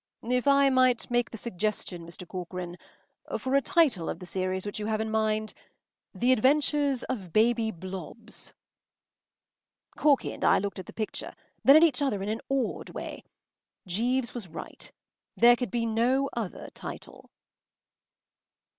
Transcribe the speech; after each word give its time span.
“If 0.23 0.47
I 0.47 0.71
might 0.71 1.11
make 1.11 1.29
the 1.29 1.37
suggestion, 1.37 2.07
Mr. 2.07 2.27
Corcoran—for 2.27 3.53
a 3.53 3.61
title 3.61 4.09
of 4.09 4.17
the 4.17 4.25
series 4.25 4.65
which 4.65 4.79
you 4.79 4.87
have 4.87 4.99
in 4.99 5.11
mind—‘The 5.11 6.31
Adventures 6.31 7.03
of 7.03 7.31
Baby 7.31 7.69
Blobbs.’” 7.69 8.51
Corky 9.95 10.33
and 10.33 10.43
I 10.43 10.57
looked 10.57 10.79
at 10.79 10.87
the 10.87 10.91
picture, 10.91 11.35
then 11.63 11.75
at 11.75 11.83
each 11.83 12.01
other 12.01 12.23
in 12.23 12.29
an 12.29 12.41
awed 12.49 12.89
way. 12.89 13.23
Jeeves 13.85 14.33
was 14.33 14.47
right. 14.47 14.91
There 15.37 15.55
could 15.55 15.69
be 15.69 15.85
no 15.85 16.31
other 16.33 16.69
title. 16.73 17.29